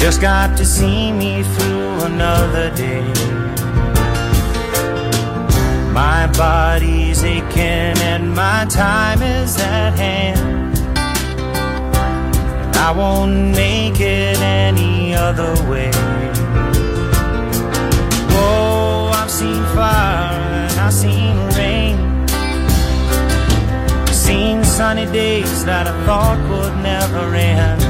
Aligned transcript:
Just 0.00 0.22
got 0.22 0.56
to 0.56 0.64
see 0.64 1.12
me 1.12 1.42
through 1.42 2.00
another 2.04 2.74
day. 2.74 3.04
My 5.92 6.26
body's 6.38 7.22
aching 7.22 7.98
and 8.10 8.34
my 8.34 8.64
time 8.70 9.20
is 9.20 9.58
at 9.60 9.90
hand. 9.98 10.78
And 10.96 12.76
I 12.76 12.92
won't 12.92 13.54
make 13.54 14.00
it 14.00 14.38
any 14.40 15.14
other 15.14 15.52
way. 15.70 15.90
Oh, 18.32 19.12
I've 19.14 19.30
seen 19.30 19.62
fire 19.76 20.32
and 20.70 20.80
I've 20.80 20.94
seen 20.94 21.36
rain. 21.58 21.98
I've 24.08 24.14
seen 24.14 24.64
sunny 24.64 25.04
days 25.12 25.62
that 25.66 25.86
I 25.86 26.06
thought 26.06 26.38
would 26.48 26.82
never 26.82 27.34
end. 27.34 27.89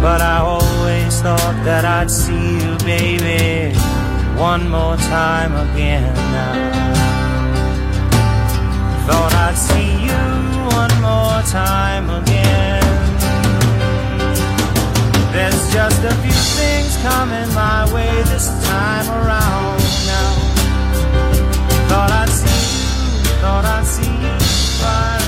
But 0.00 0.22
I 0.22 0.38
always 0.38 1.20
thought 1.20 1.60
that 1.64 1.84
I'd 1.84 2.10
see 2.10 2.54
you, 2.62 2.78
baby, 2.78 3.76
one 4.38 4.68
more 4.70 4.96
time 4.96 5.52
again 5.68 6.14
now. 6.32 6.80
Thought 9.06 9.34
I'd 9.34 9.58
see 9.58 9.92
you 10.08 10.24
one 10.80 10.94
more 11.04 11.42
time 11.52 12.08
again. 12.08 12.80
There's 15.34 15.62
just 15.70 16.02
a 16.02 16.14
few 16.22 16.40
things 16.56 16.96
coming 17.02 17.52
my 17.52 17.84
way 17.92 18.10
this 18.32 18.48
time 18.64 19.06
around 19.20 19.80
now. 20.08 20.32
Thought 21.90 22.10
I'd 22.10 22.30
see 22.30 22.60
you, 22.72 23.40
thought 23.42 23.64
I'd 23.66 23.84
see 23.84 24.14
you 24.24 24.40
fire 24.80 25.19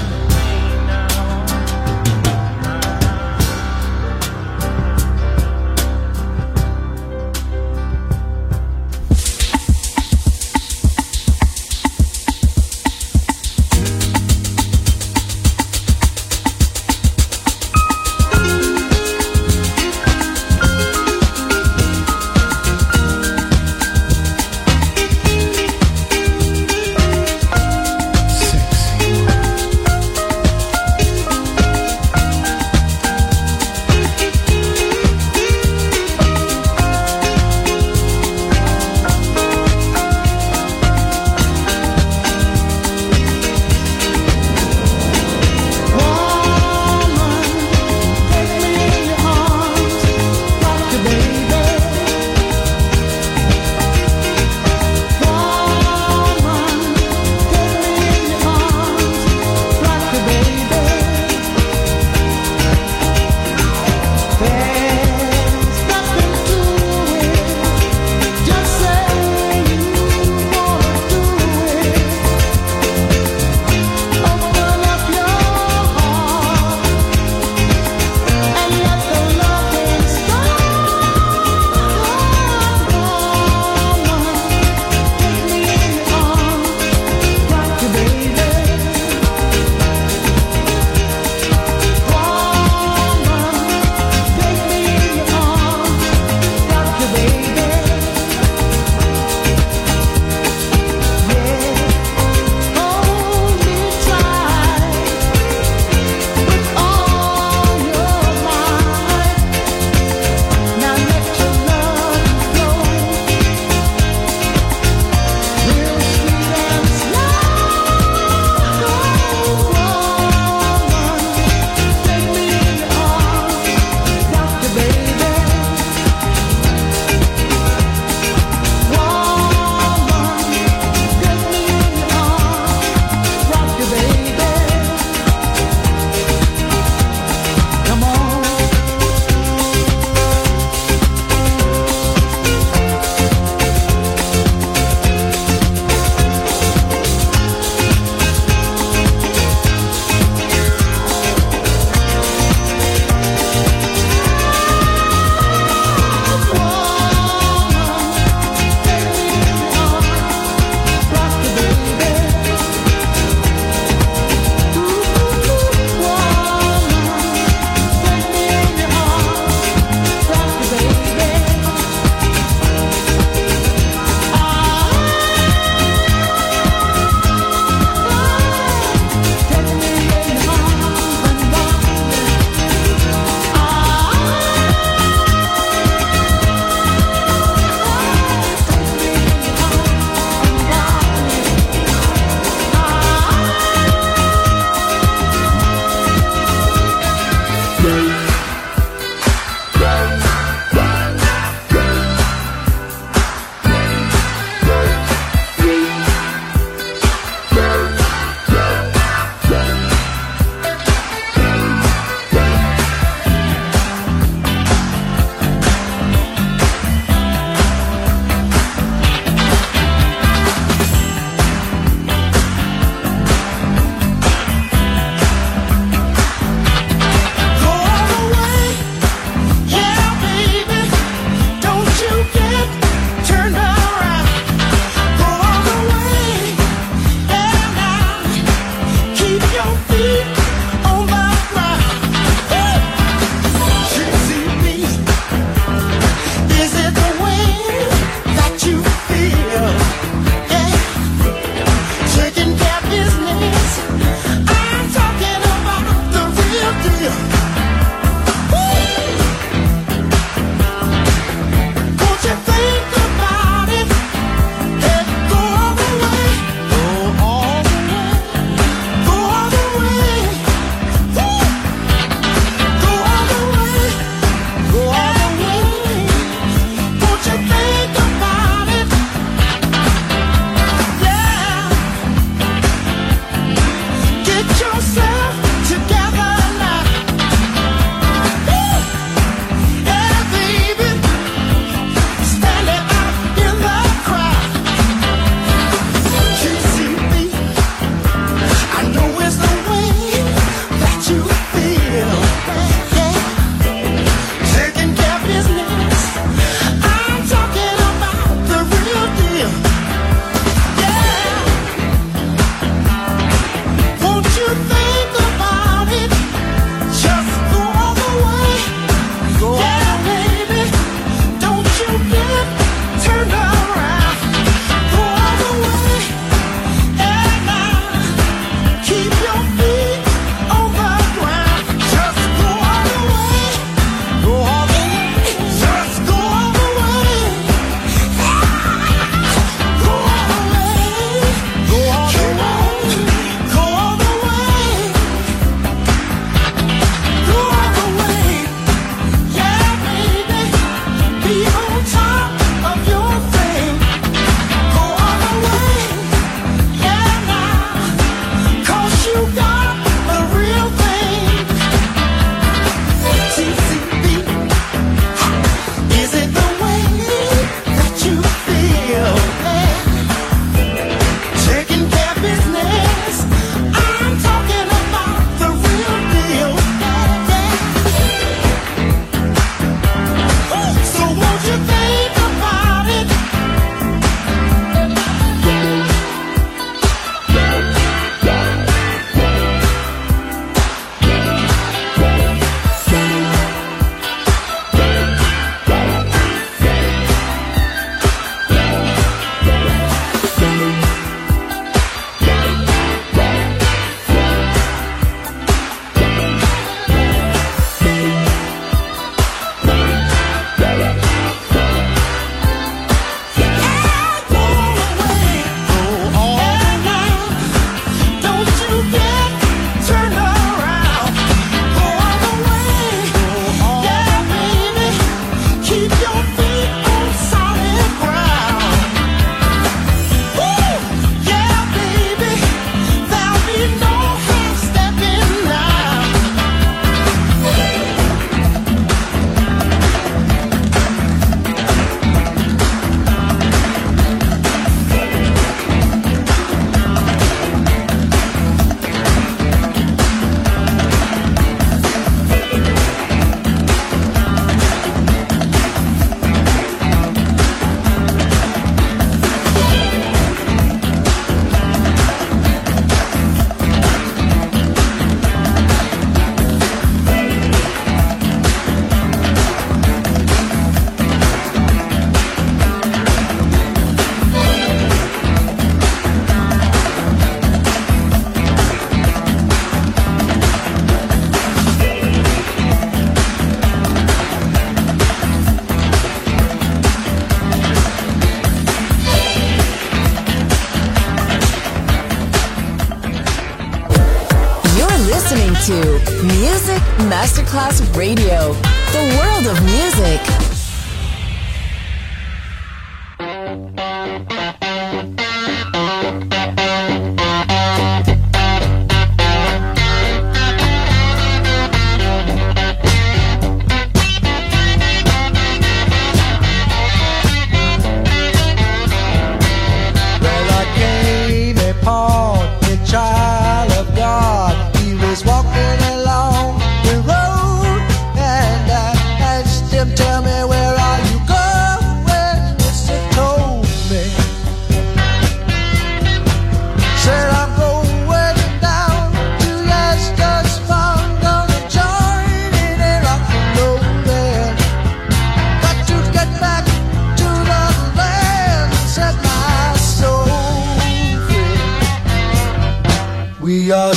We 553.63 553.71
are 553.71 553.95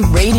Radio, 0.00 0.37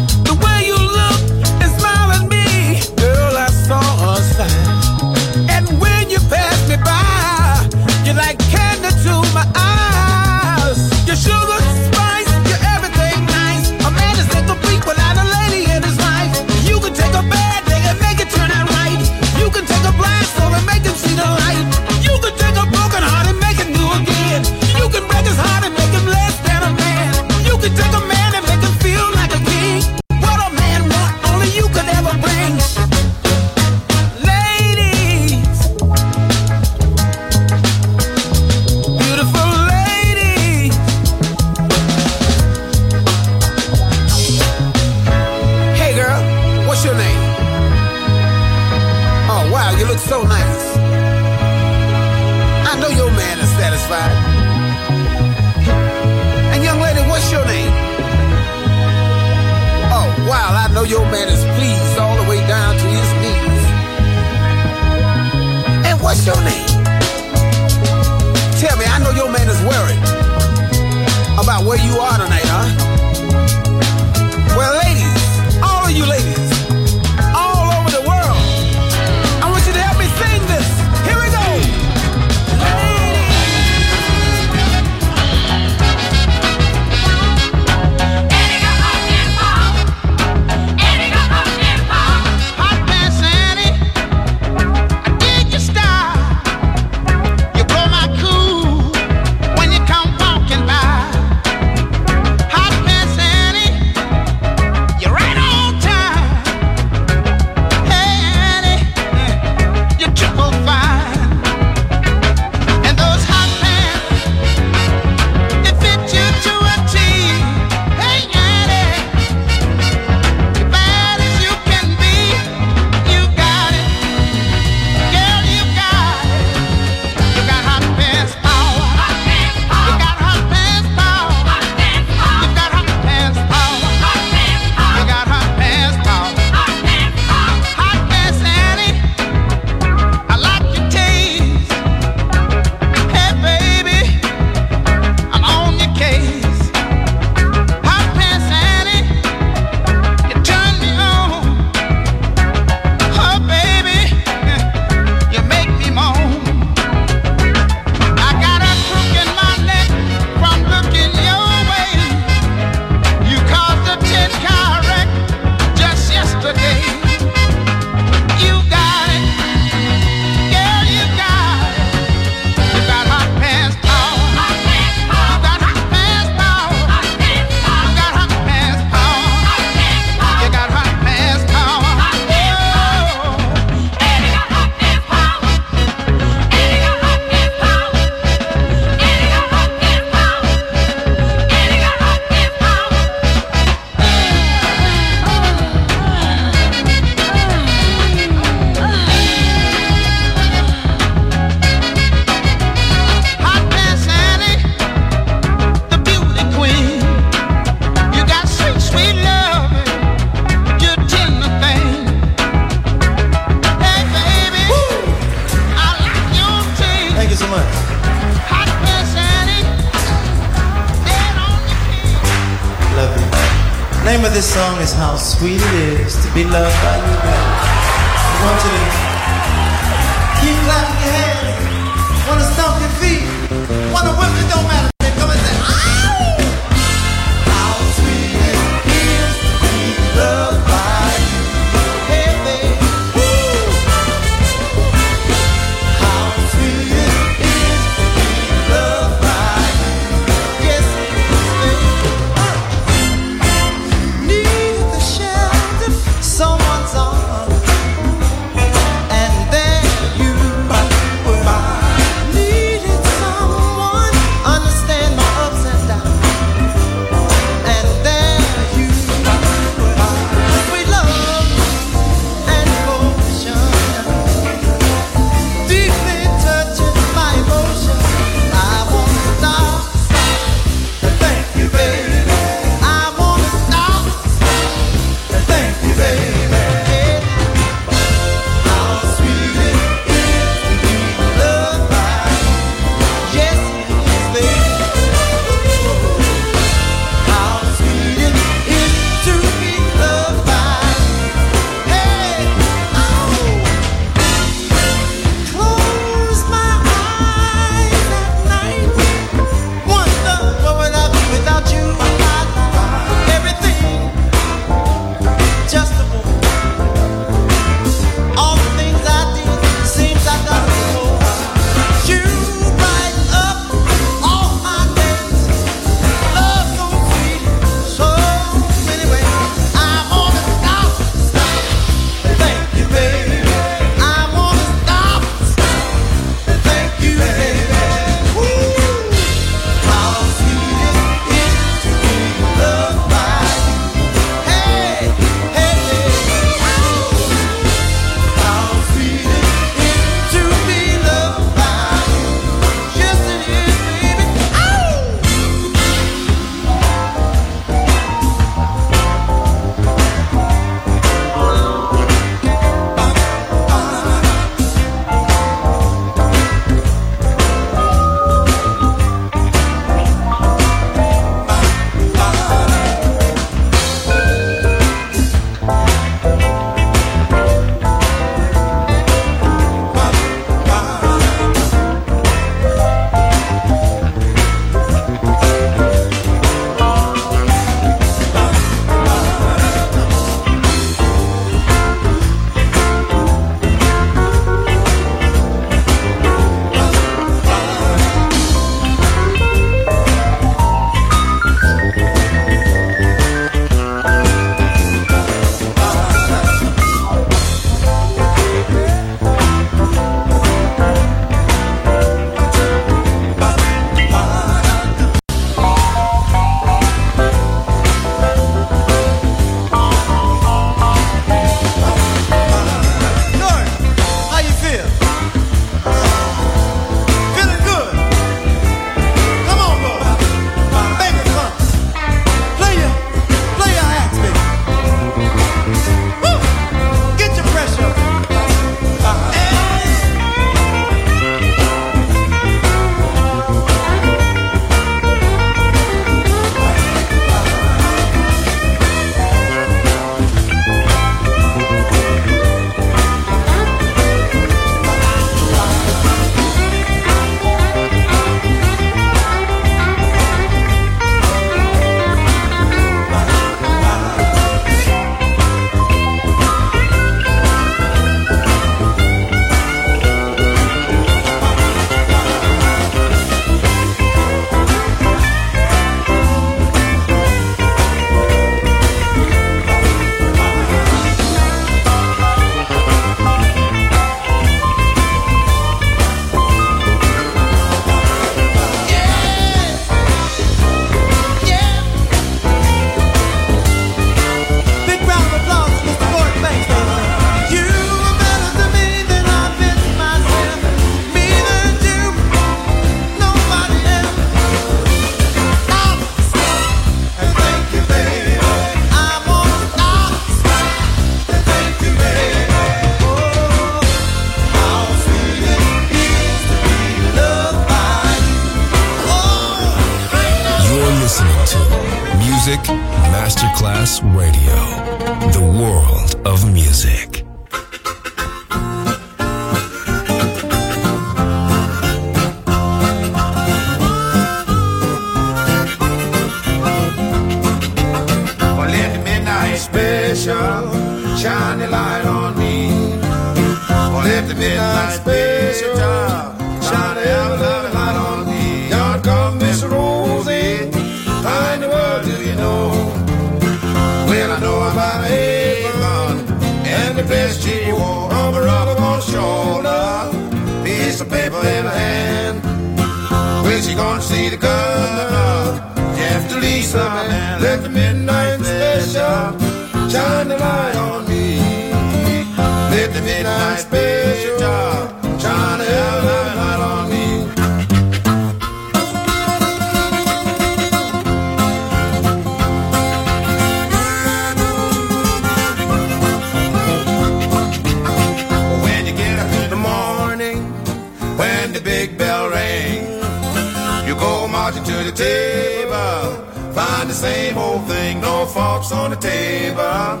to 594.64 594.84
the 594.84 594.92
table, 594.92 596.24
find 596.52 596.88
the 596.88 596.94
same 596.94 597.36
old 597.36 597.66
thing, 597.66 598.00
no 598.00 598.26
forks 598.26 598.70
on 598.72 598.90
the 598.90 598.96
table, 598.96 600.00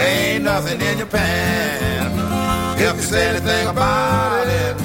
ain't 0.00 0.44
nothing 0.44 0.80
in 0.80 0.98
your 0.98 1.06
pan. 1.06 2.12
If 2.78 2.96
you 2.96 3.02
say 3.02 3.28
anything 3.28 3.66
about 3.68 4.46
it, 4.46 4.78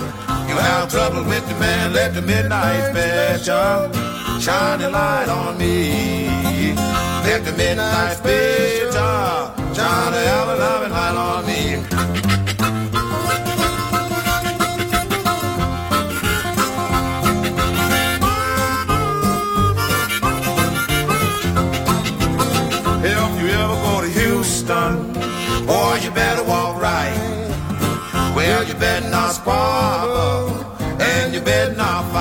you 0.47 0.55
have 0.55 0.89
trouble 0.89 1.23
with 1.25 1.47
the 1.49 1.55
man. 1.59 1.91
Let 1.93 2.13
the 2.13 2.21
midnight 2.21 2.91
special 2.91 3.91
shine 4.39 4.79
the 4.79 4.89
light 4.89 5.27
on 5.27 5.57
me. 5.57 6.25
Let 7.25 7.43
the 7.45 7.51
midnight 7.53 8.17
special 8.17 9.73
shine 9.75 10.11
the 10.13 10.21
ever 10.37 10.55
loving 10.55 10.91
light 10.91 11.15
on 11.15 11.45
me. 11.45 12.48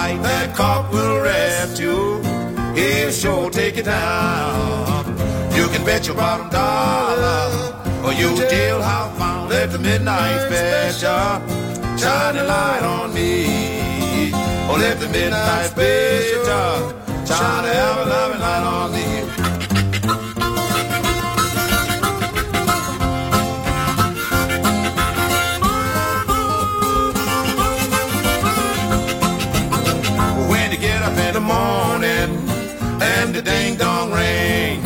Fight. 0.08 0.22
That 0.22 0.56
cop 0.56 0.92
will 0.92 1.16
arrest 1.16 1.80
you. 1.80 2.22
He'll 2.74 3.10
sure 3.10 3.50
take 3.50 3.76
you 3.76 3.82
down. 3.82 5.06
You 5.54 5.68
can 5.68 5.84
bet 5.84 6.06
your 6.06 6.16
bottom 6.16 6.48
dollar, 6.50 7.74
or 8.04 8.12
you 8.12 8.28
deal 8.36 8.80
jailhouse 8.80 9.16
found. 9.18 9.50
Let 9.50 9.70
the 9.72 9.78
midnight 9.78 10.40
special 10.46 11.98
shine 11.98 12.36
the 12.36 12.44
light 12.44 12.82
on 12.82 13.12
me. 13.14 14.30
Oh, 14.70 14.76
let 14.78 15.00
the 15.00 15.08
midnight 15.08 15.66
special 15.66 16.92
shine 17.26 17.64
ever 17.64 18.04
loving 18.10 18.40
light 18.40 18.64
on 18.64 18.92
me. 18.92 19.47
The 33.38 33.50
ding 33.50 33.76
dong 33.76 34.10
ring. 34.10 34.82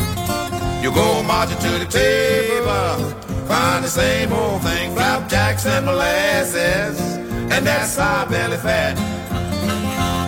You 0.83 0.91
go 0.91 1.23
marching 1.23 1.57
to 1.57 1.71
the 1.83 1.89
table, 1.89 3.09
find 3.47 3.83
the 3.83 3.89
same 3.89 4.31
old 4.31 4.61
thing, 4.61 4.93
flapjacks 4.93 5.65
and 5.65 5.85
molasses, 5.85 6.99
and 7.53 7.65
that 7.65 7.87
sour 7.87 8.29
belly 8.29 8.57
fat. 8.57 8.95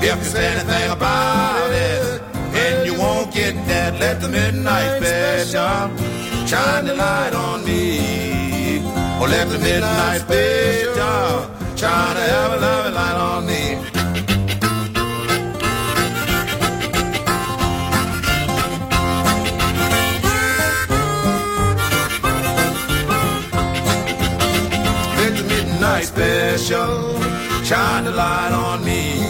If 0.02 0.18
you 0.18 0.24
say 0.24 0.46
anything 0.54 0.90
about 0.92 1.70
it, 1.72 2.22
and 2.64 2.88
you 2.88 2.98
won't 2.98 3.32
get 3.32 3.54
that, 3.68 4.00
let 4.00 4.22
the 4.22 4.30
midnight 4.30 4.90
special 4.98 5.86
shine 6.48 6.86
the 6.86 6.96
light 6.96 7.34
on 7.34 7.64
me. 7.64 8.80
Or 9.20 9.28
let 9.28 9.50
the 9.50 9.60
midnight 9.60 10.22
special 10.22 11.78
shine 11.78 12.16
the 12.16 12.26
ever 12.42 12.58
loving 12.66 12.94
light 12.96 13.18
on 13.30 13.46
me. 13.46 13.65
Let 25.26 25.38
the 25.38 25.44
midnight 25.46 26.06
special 26.06 27.20
shine 27.64 28.04
the 28.04 28.12
light 28.12 28.52
on 28.52 28.86
me. 28.86 29.26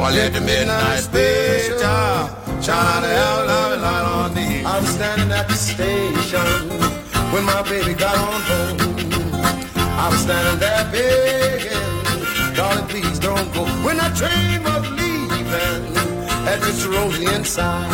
Or 0.00 0.10
let 0.10 0.32
the 0.32 0.40
midnight 0.40 1.00
special 1.00 2.24
shine 2.62 3.02
the 3.02 3.08
hell 3.18 3.44
loving 3.44 3.82
light 3.82 4.06
on 4.16 4.32
me. 4.32 4.64
I 4.64 4.80
was 4.80 4.88
standing 4.88 5.30
at 5.30 5.46
the 5.46 5.56
station 5.56 6.70
when 7.34 7.44
my 7.44 7.60
baby 7.68 7.92
got 7.92 8.16
on 8.16 8.40
home. 8.48 8.78
I 9.76 10.08
was 10.08 10.20
standing 10.20 10.58
there 10.58 10.84
begging, 10.90 12.54
darling, 12.56 12.86
please 12.88 13.18
don't 13.18 13.52
go. 13.52 13.66
When 13.84 13.98
that 13.98 14.16
train 14.16 14.62
was 14.64 14.88
leaving, 14.96 15.84
had 16.48 16.60
Mr. 16.60 16.90
Rosie 16.90 17.26
inside. 17.36 17.90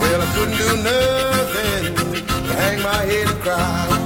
Well, 0.00 0.22
I 0.22 0.28
couldn't 0.32 0.56
do 0.64 0.70
nothing 0.90 1.94
but 2.46 2.56
hang 2.56 2.80
my 2.80 3.04
head 3.04 3.28
and 3.28 3.40
cry. 3.42 3.97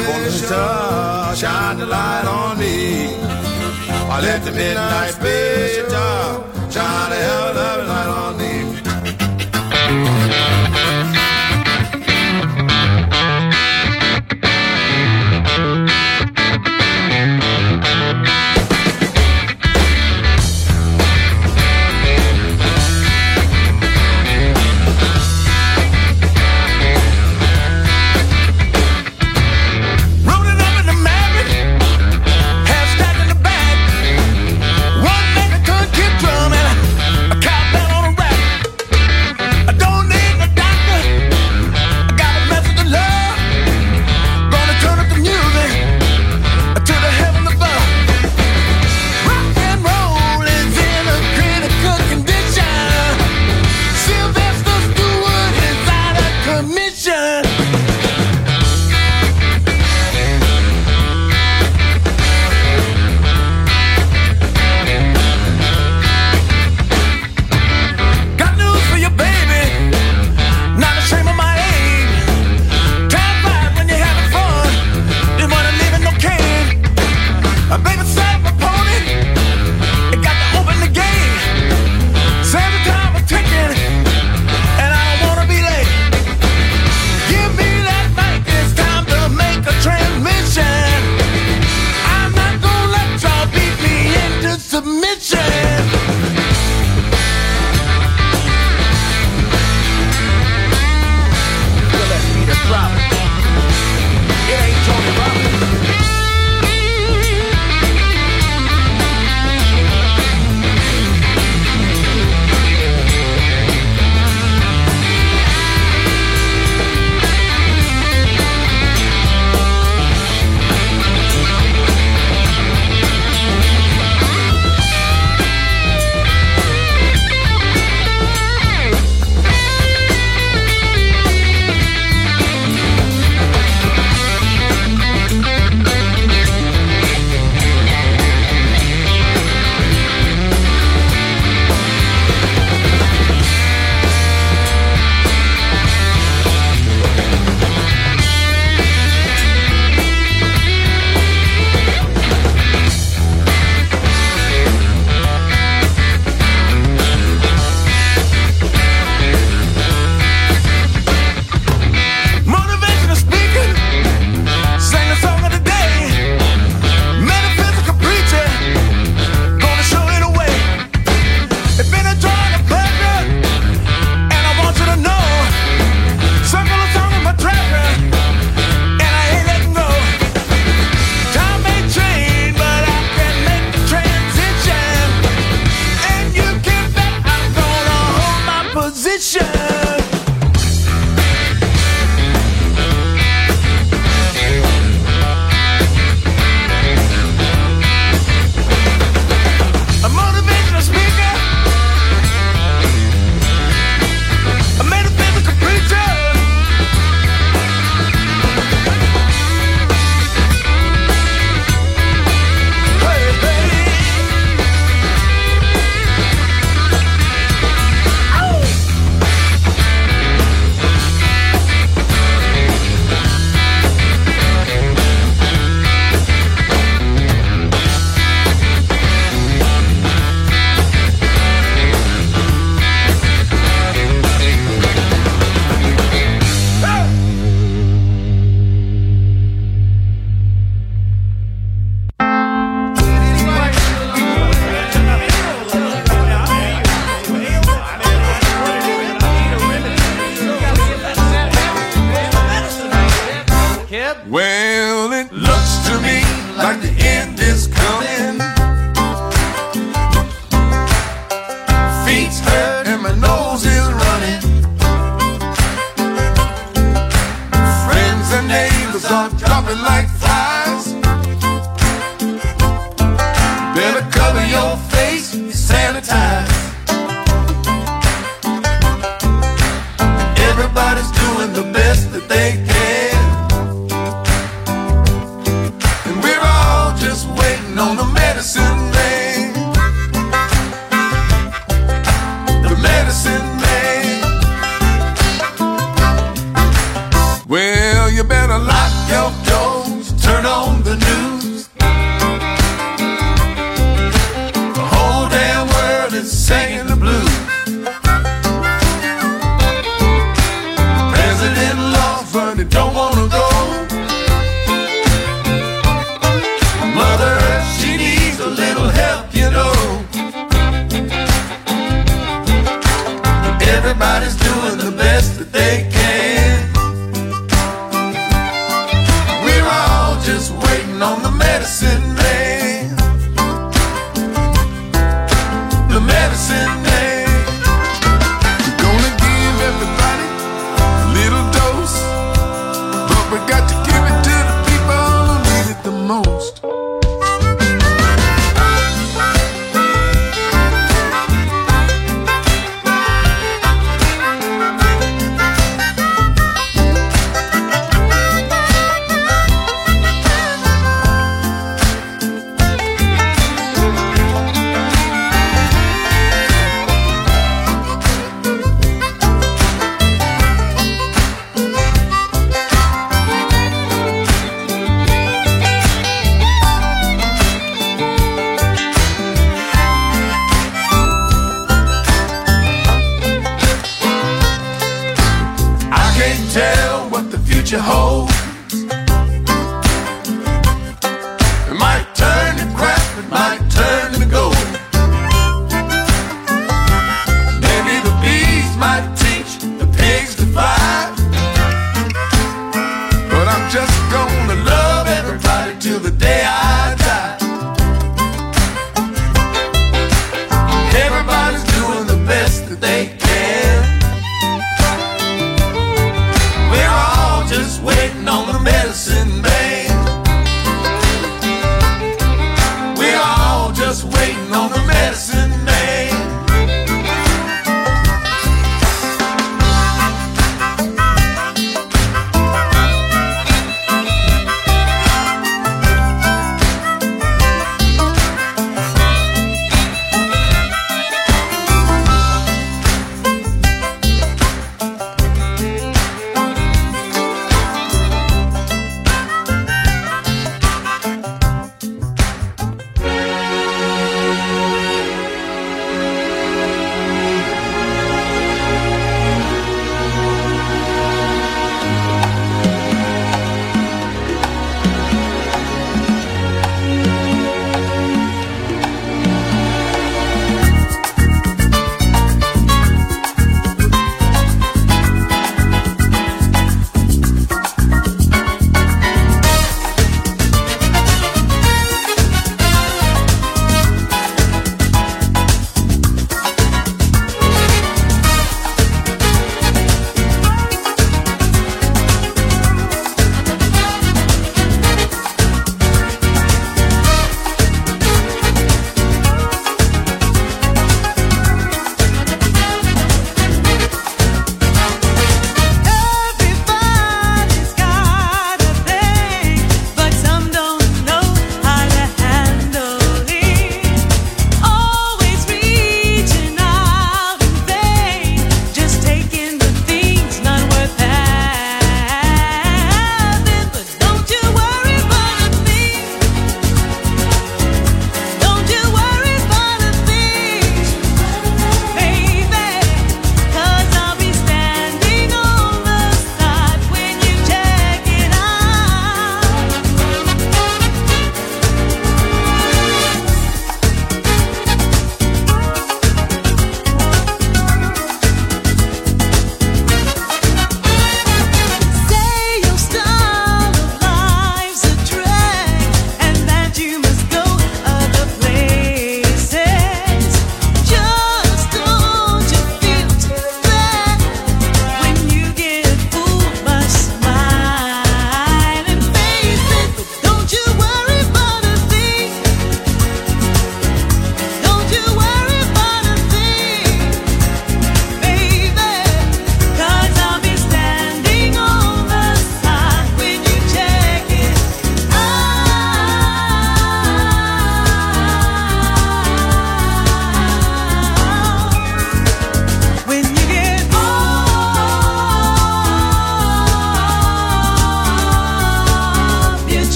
Special, 0.00 1.34
shine 1.34 1.78
the 1.78 1.84
light 1.84 2.24
on 2.24 2.58
me. 2.58 3.14
I 4.08 4.20
let 4.22 4.42
the 4.44 4.50
midnight 4.50 5.10
special 5.10 6.44
shine 6.70 7.10
the 7.10 7.16
hell 7.16 7.54
loving 7.54 7.86
light 7.86 8.08
on 8.08 8.38
me. 10.24 10.29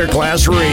Masterclass 0.00 0.48
Radio. 0.48 0.69